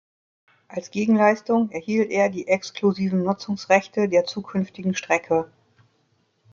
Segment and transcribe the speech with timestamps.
[0.67, 5.51] Als Gegenleistung erhielt er die exklusiven Nutzungsrechte der zukünftigen Strecke.